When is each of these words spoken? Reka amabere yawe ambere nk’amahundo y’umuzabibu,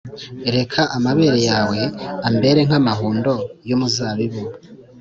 Reka 0.55 0.81
amabere 0.97 1.39
yawe 1.49 1.79
ambere 2.29 2.59
nk’amahundo 2.67 3.31
y’umuzabibu, 3.69 4.43